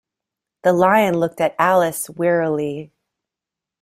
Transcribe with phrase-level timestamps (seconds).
[0.63, 2.91] The Lion looked at Alice wearily.